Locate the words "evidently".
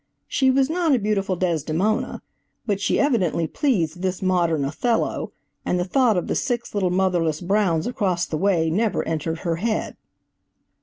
2.99-3.45